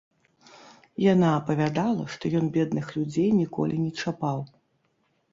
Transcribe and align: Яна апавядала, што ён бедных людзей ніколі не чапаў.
Яна 1.13 1.27
апавядала, 1.41 2.05
што 2.13 2.31
ён 2.39 2.45
бедных 2.55 2.85
людзей 2.95 3.27
ніколі 3.41 3.75
не 3.83 3.91
чапаў. 4.05 4.39